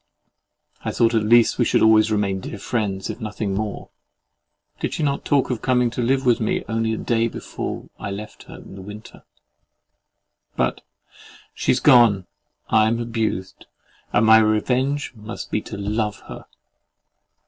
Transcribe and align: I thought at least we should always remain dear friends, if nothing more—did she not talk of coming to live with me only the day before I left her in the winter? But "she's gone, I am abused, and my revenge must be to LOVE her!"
I 0.83 0.89
thought 0.91 1.13
at 1.13 1.21
least 1.21 1.59
we 1.59 1.65
should 1.65 1.83
always 1.83 2.11
remain 2.11 2.39
dear 2.39 2.57
friends, 2.57 3.11
if 3.11 3.19
nothing 3.21 3.53
more—did 3.53 4.95
she 4.95 5.03
not 5.03 5.23
talk 5.23 5.51
of 5.51 5.61
coming 5.61 5.91
to 5.91 6.01
live 6.01 6.25
with 6.25 6.39
me 6.39 6.63
only 6.67 6.95
the 6.95 7.03
day 7.03 7.27
before 7.27 7.87
I 7.99 8.09
left 8.09 8.45
her 8.45 8.55
in 8.55 8.73
the 8.73 8.81
winter? 8.81 9.25
But 10.55 10.81
"she's 11.53 11.79
gone, 11.79 12.25
I 12.67 12.87
am 12.87 12.99
abused, 12.99 13.67
and 14.11 14.25
my 14.25 14.39
revenge 14.39 15.13
must 15.13 15.51
be 15.51 15.61
to 15.61 15.77
LOVE 15.77 16.21
her!" 16.21 16.45